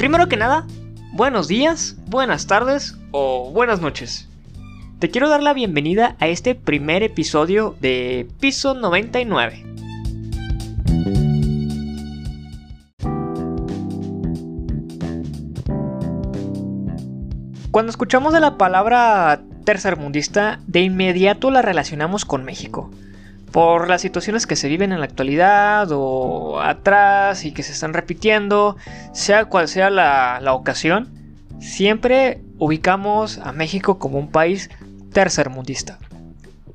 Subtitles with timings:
[0.00, 0.66] Primero que nada,
[1.12, 4.30] buenos días, buenas tardes o buenas noches.
[4.98, 9.62] Te quiero dar la bienvenida a este primer episodio de Piso 99.
[17.70, 22.90] Cuando escuchamos de la palabra tercermundista, de inmediato la relacionamos con México
[23.52, 27.94] por las situaciones que se viven en la actualidad o atrás y que se están
[27.94, 28.76] repitiendo,
[29.12, 31.08] sea cual sea la, ocasión,
[31.58, 34.70] siempre ubicamos a México como un país
[35.12, 35.98] tercermundista.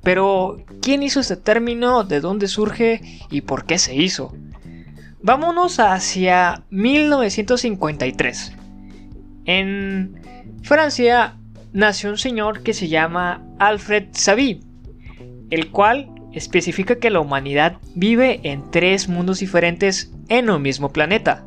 [0.03, 2.03] Pero, ¿quién hizo este término?
[2.03, 3.01] ¿De dónde surge?
[3.31, 4.35] ¿Y por qué se hizo?
[5.21, 8.53] Vámonos hacia 1953.
[9.45, 10.21] En
[10.61, 11.37] Francia
[11.73, 14.61] nació un señor que se llama Alfred Savy,
[15.49, 21.43] el cual especifica que la humanidad vive en tres mundos diferentes en un mismo planeta.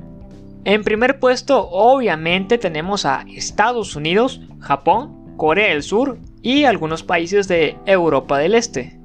[0.64, 7.46] En primer puesto, obviamente, tenemos a Estados Unidos, Japón, Corea del Sur y algunos países
[7.48, 8.98] de Europa del Este.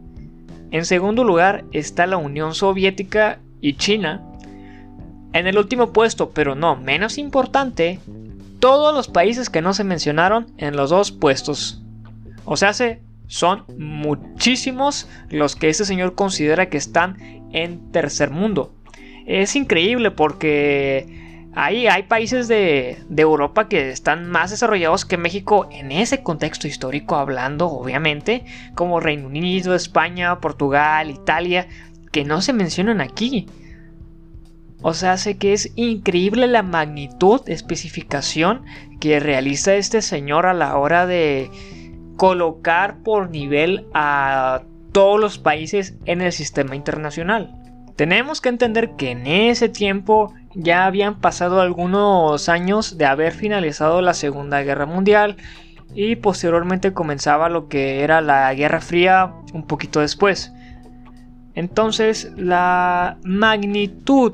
[0.71, 4.23] En segundo lugar está la Unión Soviética y China.
[5.33, 7.99] En el último puesto, pero no menos importante,
[8.59, 11.81] todos los países que no se mencionaron en los dos puestos.
[12.45, 12.73] O sea,
[13.33, 17.17] son muchísimos los que este señor considera que están
[17.51, 18.75] en tercer mundo.
[19.25, 25.91] Es increíble porque hay, países de, de, Europa que están más desarrollados que México en
[25.91, 28.45] ese contexto histórico hablando, obviamente,
[28.75, 31.67] como Reino Unido, España, Portugal, Italia,
[32.11, 33.47] que no se mencionan aquí.
[34.83, 38.63] O sea, sé que es increíble la magnitud, especificación
[38.99, 41.49] que realiza este señor a la hora de
[42.17, 47.51] colocar por nivel a todos los países en el sistema internacional.
[47.95, 54.01] Tenemos que entender que en ese tiempo ya habían pasado algunos años de haber finalizado
[54.01, 55.37] la Segunda Guerra Mundial
[55.93, 60.53] y posteriormente comenzaba lo que era la Guerra Fría un poquito después.
[61.55, 64.33] Entonces la magnitud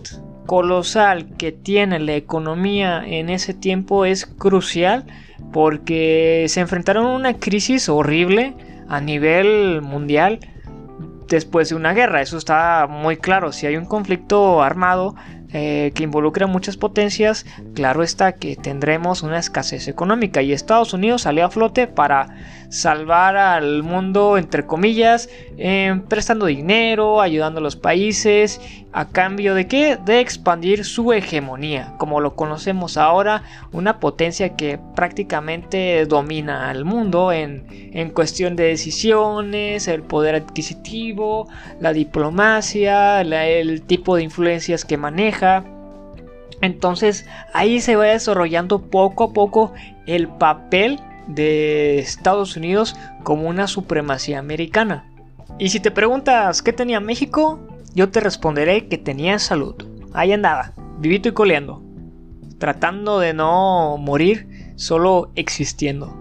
[0.50, 5.06] colosal que tiene la economía en ese tiempo es crucial
[5.54, 8.56] porque se enfrentaron a una crisis horrible
[8.88, 10.40] a nivel mundial
[11.28, 12.24] después de una guerra.
[12.24, 13.52] Eso está muy claro.
[13.52, 15.14] Si hay un conflicto armado
[15.52, 20.42] eh, que involucra muchas potencias, claro está que tendremos una escasez económica.
[20.42, 22.28] Y Estados Unidos salió a flote para
[22.70, 25.28] salvar al mundo, entre comillas,
[25.58, 28.62] eh, prestando dinero, ayudando a los países,
[28.92, 29.98] a cambio de qué?
[29.98, 37.32] De expandir su hegemonía, como lo conocemos ahora, una potencia que prácticamente domina al mundo
[37.32, 41.48] en, en cuestión de decisiones, el poder adquisitivo,
[41.80, 45.39] la diplomacia, el tipo de influencias que maneja.
[46.62, 49.74] Entonces ahí se va desarrollando poco a poco
[50.06, 55.06] el papel de Estados Unidos como una supremacía americana.
[55.58, 57.60] Y si te preguntas qué tenía México,
[57.94, 59.76] yo te responderé que tenía salud.
[60.14, 61.84] Ahí andaba, vivito y coleando,
[62.58, 66.19] tratando de no morir, solo existiendo.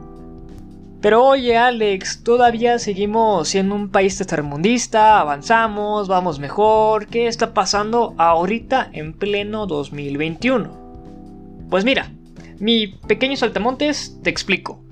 [1.00, 8.14] Pero oye Alex, todavía seguimos siendo un país tercermundista, avanzamos, vamos mejor, ¿qué está pasando
[8.18, 11.68] ahorita en pleno 2021?
[11.70, 12.10] Pues mira,
[12.58, 14.82] mi pequeño saltamontes te explico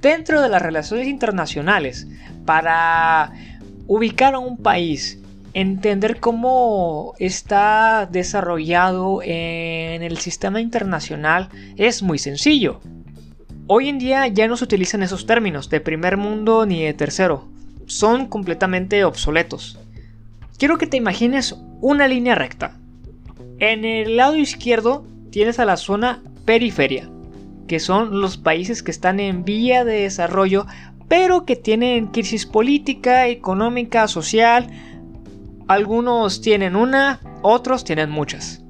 [0.00, 2.08] dentro de las relaciones internacionales
[2.44, 3.30] para
[3.86, 5.20] ubicar a un país,
[5.54, 12.80] entender cómo está desarrollado en el sistema internacional es muy sencillo.
[13.68, 17.48] Hoy en día ya no se utilizan esos términos de primer mundo ni de tercero,
[17.86, 19.78] son completamente obsoletos.
[20.58, 22.76] Quiero que te imagines una línea recta.
[23.60, 27.08] En el lado izquierdo tienes a la zona periferia,
[27.68, 30.66] que son los países que están en vía de desarrollo,
[31.06, 34.66] pero que tienen crisis política, económica, social.
[35.68, 38.64] Algunos tienen una, otros tienen muchas.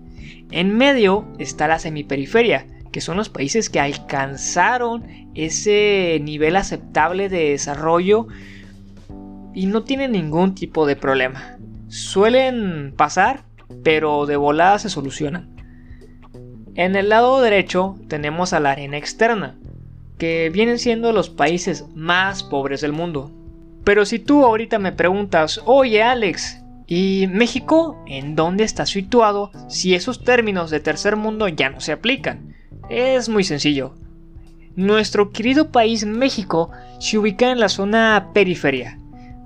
[0.50, 5.04] En medio está la semiperiferia, que son los países que alcanzaron
[5.34, 8.28] ese nivel aceptable de desarrollo
[9.54, 11.56] y no tienen ningún tipo de problema.
[11.88, 13.44] Suelen pasar,
[13.82, 15.50] pero de volada se solucionan.
[16.74, 19.56] En el lado derecho tenemos a la arena externa,
[20.18, 23.30] que vienen siendo los países más pobres del mundo.
[23.84, 29.94] Pero si tú ahorita me preguntas, oye Alex, ¿y México en dónde está situado si
[29.94, 32.51] esos términos de tercer mundo ya no se aplican?
[32.92, 33.94] Es muy sencillo.
[34.76, 38.98] Nuestro querido país México se ubica en la zona periferia,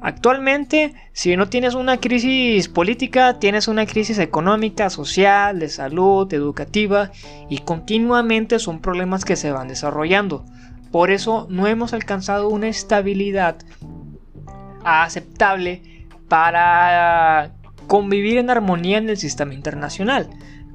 [0.03, 7.11] Actualmente, si no tienes una crisis política, tienes una crisis económica, social, de salud, educativa
[7.49, 10.45] y continuamente son problemas que se van desarrollando.
[10.93, 13.57] Por eso no hemos alcanzado una estabilidad
[14.85, 17.53] aceptable para
[17.87, 20.29] convivir en armonía en el sistema internacional.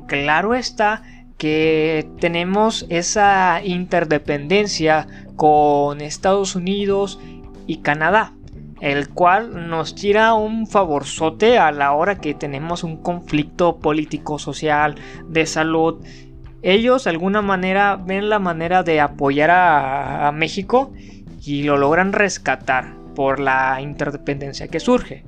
[0.08, 1.04] Claro está
[1.42, 7.20] que tenemos esa interdependencia con Estados Unidos
[7.66, 8.36] y Canadá,
[8.80, 14.94] el cual nos tira un favorzote a la hora que tenemos un conflicto político, social,
[15.30, 16.06] de salud.
[16.62, 20.94] Ellos de alguna manera ven la manera de apoyar a, a México
[21.44, 25.26] y lo logran rescatar por la interdependencia que surge.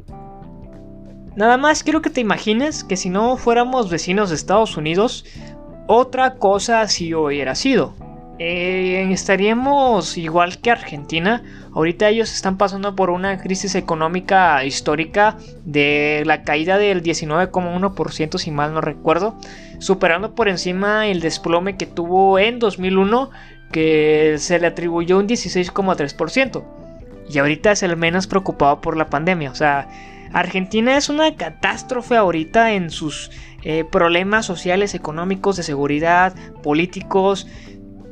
[1.35, 5.25] Nada más quiero que te imagines que si no fuéramos vecinos de Estados Unidos,
[5.87, 7.93] otra cosa así hubiera sido.
[8.39, 11.43] Eh, estaríamos igual que Argentina.
[11.73, 18.51] Ahorita ellos están pasando por una crisis económica histórica de la caída del 19,1% si
[18.51, 19.37] mal no recuerdo,
[19.79, 23.29] superando por encima el desplome que tuvo en 2001
[23.71, 26.63] que se le atribuyó un 16,3%.
[27.29, 29.51] Y ahorita es el menos preocupado por la pandemia.
[29.51, 29.87] O sea,
[30.33, 33.31] Argentina es una catástrofe ahorita en sus
[33.63, 37.47] eh, problemas sociales, económicos, de seguridad, políticos.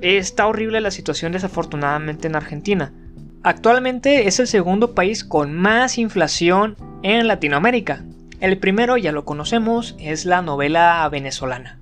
[0.01, 2.93] Está horrible la situación desafortunadamente en Argentina.
[3.43, 8.03] Actualmente es el segundo país con más inflación en Latinoamérica.
[8.39, 11.79] El primero, ya lo conocemos, es la novela venezolana.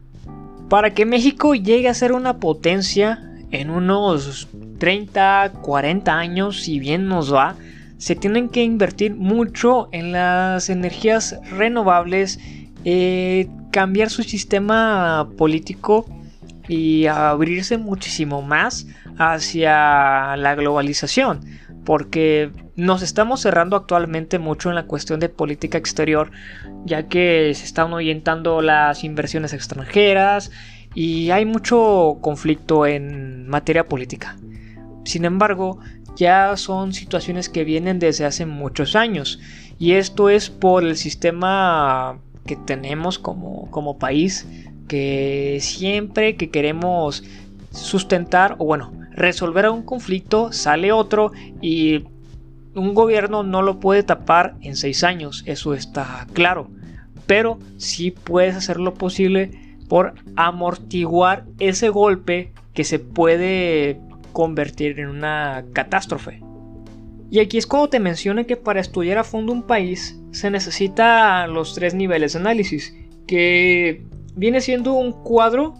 [0.69, 7.07] Para que México llegue a ser una potencia en unos 30, 40 años, si bien
[7.07, 7.56] nos va,
[7.98, 12.39] se tienen que invertir mucho en las energías renovables,
[12.86, 16.06] eh, cambiar su sistema político
[16.68, 18.88] y abrirse muchísimo más
[19.18, 21.42] hacia la globalización,
[21.83, 26.31] porque nos estamos cerrando actualmente mucho en la cuestión de política exterior,
[26.86, 30.51] ya que se están orientando las inversiones extranjeras
[30.94, 34.38] y hay mucho conflicto en materia política.
[35.06, 35.80] Sin embargo,
[36.15, 39.39] ya son situaciones que vienen desde hace muchos años
[39.80, 42.19] y esto es por el sistema
[42.50, 44.48] que tenemos como, como país
[44.88, 47.24] que siempre que queremos
[47.69, 51.31] sustentar o bueno resolver un conflicto sale otro
[51.62, 52.06] y
[52.74, 56.72] un gobierno no lo puede tapar en seis años eso está claro
[57.28, 64.01] pero sí puedes hacer lo posible por amortiguar ese golpe que se puede
[64.34, 66.42] convertir en una catástrofe.
[67.31, 71.45] Y aquí es cuando te menciono que para estudiar a fondo un país se necesita
[71.47, 72.95] los tres niveles de análisis,
[73.27, 74.03] que
[74.35, 75.75] viene siendo un cuadro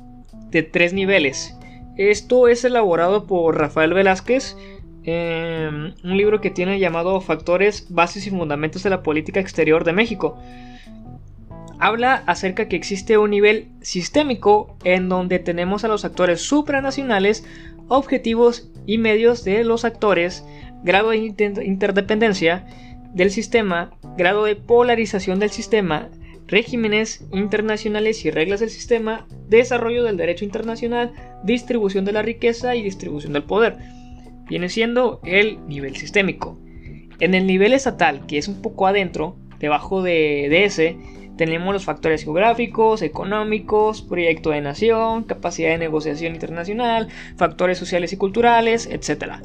[0.52, 1.56] de tres niveles.
[1.98, 4.56] Esto es elaborado por Rafael Velázquez,
[5.04, 9.94] en un libro que tiene llamado Factores, Bases y Fundamentos de la Política Exterior de
[9.94, 10.38] México.
[11.80, 17.46] Habla acerca que existe un nivel sistémico en donde tenemos a los actores supranacionales
[17.88, 20.46] objetivos y medios de los actores,
[20.84, 22.66] grado de interdependencia
[23.14, 26.10] del sistema, grado de polarización del sistema,
[26.48, 32.82] regímenes internacionales y reglas del sistema, desarrollo del derecho internacional, distribución de la riqueza y
[32.82, 33.78] distribución del poder.
[34.48, 36.60] Viene siendo el nivel sistémico.
[37.20, 40.98] En el nivel estatal, que es un poco adentro, debajo de, de ese,
[41.38, 48.18] tenemos los factores geográficos, económicos, proyecto de nación, capacidad de negociación internacional, factores sociales y
[48.18, 49.36] culturales, etc.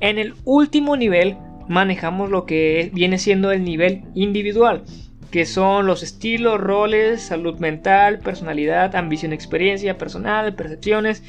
[0.00, 1.36] En el último nivel
[1.68, 4.82] manejamos lo que viene siendo el nivel individual,
[5.30, 11.22] que son los estilos, roles, salud mental, personalidad, ambición, experiencia personal, percepciones,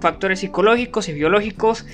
[0.00, 1.86] factores psicológicos y biológicos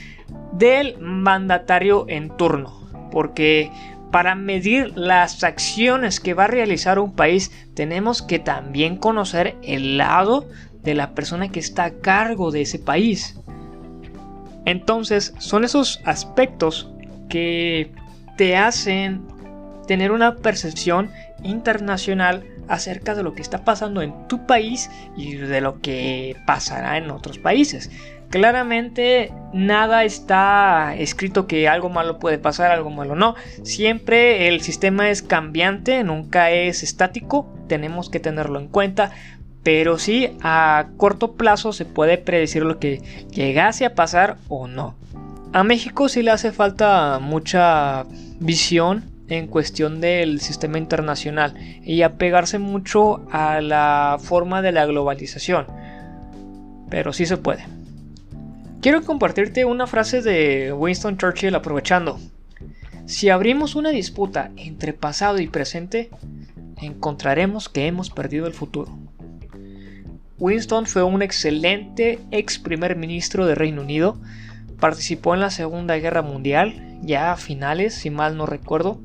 [0.53, 2.81] del mandatario en turno.
[3.11, 3.71] Porque
[4.13, 9.97] para medir las acciones que va a realizar un país, tenemos que también conocer el
[9.97, 10.47] lado
[10.85, 13.41] de la persona que está a cargo de ese país.
[14.65, 16.91] Entonces, son esos aspectos
[17.29, 17.93] que
[18.37, 19.23] te hacen
[19.87, 21.11] tener una percepción
[21.43, 26.97] internacional acerca de lo que está pasando en tu país y de lo que pasará
[26.97, 27.91] en otros países.
[28.31, 33.37] Claramente nada está escrito que algo malo puede pasar, algo malo no.
[33.63, 39.13] Siempre el sistema es cambiante, nunca es estático, tenemos que tenerlo en cuenta.
[39.65, 44.95] Pero sí, a corto plazo se puede predecir lo que llegase a pasar o no.
[45.53, 48.05] A México sí le hace falta mucha
[48.39, 55.67] visión en cuestión del sistema internacional y apegarse mucho a la forma de la globalización.
[56.91, 57.65] Pero sí se puede.
[58.83, 62.21] Quiero compartirte una frase de Winston Churchill aprovechando.
[63.07, 66.11] Si abrimos una disputa entre pasado y presente,
[66.77, 69.04] encontraremos que hemos perdido el futuro.
[70.39, 74.19] Winston fue un excelente ex primer ministro de Reino Unido,
[74.81, 79.01] participó en la Segunda Guerra Mundial, ya a finales, si mal no recuerdo,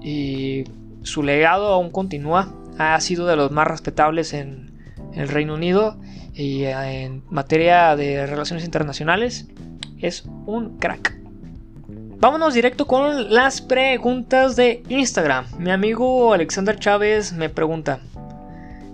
[0.00, 0.64] y
[1.02, 4.72] su legado aún continúa, ha sido de los más respetables en
[5.14, 5.98] el Reino Unido
[6.34, 9.48] y en materia de relaciones internacionales,
[9.98, 11.16] es un crack.
[12.18, 15.44] Vámonos directo con las preguntas de Instagram.
[15.58, 18.00] Mi amigo Alexander Chávez me pregunta,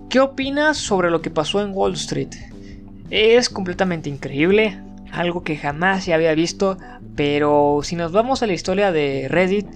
[0.09, 2.29] ¿qué opinas sobre lo que pasó en Wall Street?
[3.11, 4.79] Es completamente increíble,
[5.11, 6.77] algo que jamás se había visto,
[7.15, 9.67] pero si nos vamos a la historia de Reddit,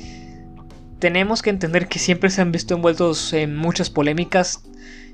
[0.99, 4.63] tenemos que entender que siempre se han visto envueltos en muchas polémicas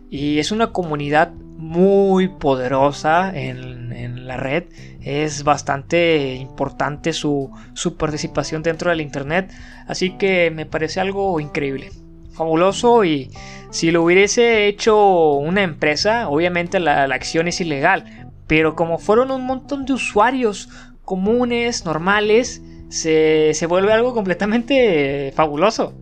[0.09, 3.79] y es una comunidad muy poderosa en,
[4.25, 4.65] la red.
[5.01, 9.51] Es bastante importante su, su, participación dentro del Internet.
[9.87, 11.89] Así que me parece algo increíble.
[12.33, 13.29] Fabuloso y
[13.71, 18.31] si lo hubiese hecho una empresa, obviamente la, acción es ilegal.
[18.47, 20.69] Pero como fueron un montón de usuarios
[21.05, 25.93] comunes, normales, se, se vuelve algo completamente fabuloso.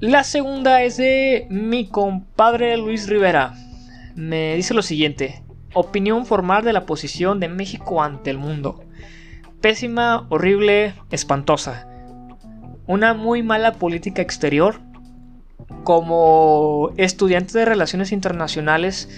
[0.00, 3.54] La segunda es de mi compadre Luis Rivera.
[4.14, 5.42] Me dice lo siguiente.
[5.72, 8.84] Opinión formal de la posición de México ante el mundo.
[9.60, 11.88] Pésima, horrible, espantosa.
[12.86, 14.80] Una muy mala política exterior.
[15.84, 19.08] Como estudiante de relaciones internacionales,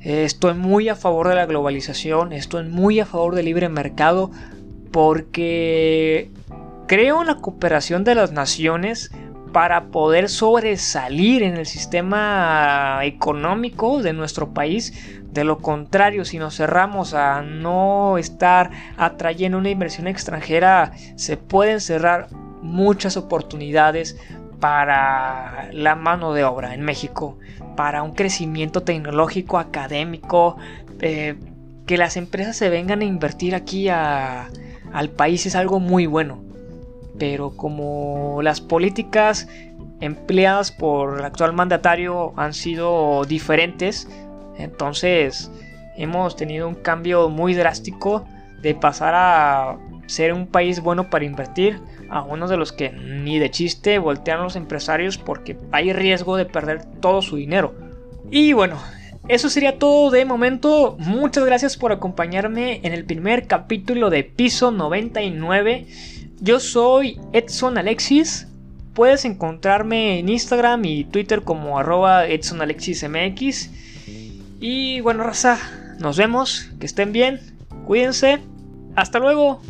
[0.00, 4.30] estoy muy a favor de la globalización, estoy muy a favor del libre mercado,
[4.90, 6.30] porque
[6.86, 9.10] creo en la cooperación de las naciones
[9.52, 15.20] para poder sobresalir en el sistema económico de nuestro país.
[15.32, 21.80] De lo contrario, si nos cerramos a no estar atrayendo una inversión extranjera, se pueden
[21.80, 22.28] cerrar
[22.62, 24.18] muchas oportunidades
[24.60, 27.38] para la mano de obra en México,
[27.76, 30.56] para un crecimiento tecnológico, académico,
[31.00, 31.36] eh,
[31.86, 36.42] que las empresas se vengan a invertir aquí al país es algo muy bueno.
[37.18, 39.48] Pero como las políticas
[40.00, 44.08] empleadas por el actual mandatario han sido diferentes,
[44.58, 45.50] entonces
[45.96, 48.24] hemos tenido un cambio muy drástico
[48.60, 53.38] de pasar a ser un país bueno para invertir a uno de los que ni
[53.38, 57.74] de chiste voltean los empresarios porque hay riesgo de perder todo su dinero.
[58.30, 58.78] Y bueno,
[59.28, 60.96] eso sería todo de momento.
[60.98, 65.86] Muchas gracias por acompañarme en el primer capítulo de Piso 99.
[66.40, 68.46] Yo soy Edson Alexis.
[68.94, 73.70] Puedes encontrarme en Instagram y Twitter como arroba EdsonAlexisMX.
[74.60, 75.58] Y bueno, raza,
[76.00, 76.70] nos vemos.
[76.80, 77.40] Que estén bien.
[77.86, 78.40] Cuídense.
[78.96, 79.60] Hasta luego.